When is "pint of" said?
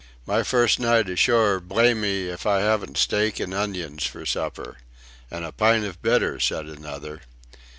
5.51-6.01